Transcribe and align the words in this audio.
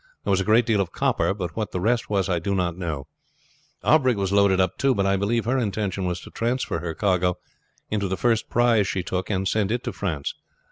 There 0.23 0.31
was 0.31 0.41
a 0.41 0.43
great 0.43 0.65
deal 0.65 0.81
of 0.81 0.91
copper, 0.91 1.31
but 1.31 1.55
what 1.55 1.71
the 1.73 1.79
rest 1.79 2.09
was 2.09 2.27
I 2.27 2.39
do 2.39 2.55
not 2.55 2.75
know. 2.75 3.05
Our 3.83 3.99
brig 3.99 4.17
was 4.17 4.31
loaded 4.31 4.59
up 4.59 4.79
too, 4.79 4.95
but 4.95 5.05
I 5.05 5.15
believe 5.15 5.45
her 5.45 5.59
intention 5.59 6.05
was 6.05 6.19
to 6.21 6.31
transfer 6.31 6.79
her 6.79 6.95
cargo 6.95 7.37
into 7.91 8.07
the 8.07 8.17
first 8.17 8.49
prize 8.49 8.87
she 8.87 9.03
took 9.03 9.29
and 9.29 9.47
send 9.47 9.71
it 9.71 9.83
to 9.83 9.93
France. 9.93 10.33